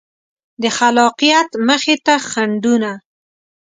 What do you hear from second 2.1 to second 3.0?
خنډونه